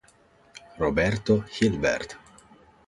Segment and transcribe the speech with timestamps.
[0.79, 2.17] Roberto Hilbert